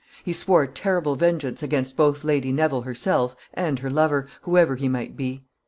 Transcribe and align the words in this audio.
He 0.23 0.33
swore 0.33 0.65
terrible 0.65 1.15
vengeance 1.15 1.61
against 1.61 1.95
both 1.95 2.23
Lady 2.23 2.51
Neville 2.51 2.81
herself 2.81 3.35
and 3.53 3.77
her 3.77 3.91
lover, 3.91 4.27
whoever 4.41 4.75
he 4.75 4.89
might 4.89 5.15
be. 5.15 5.43